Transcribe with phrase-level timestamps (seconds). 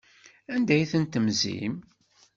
[0.53, 1.73] Anda ay tent-temzim?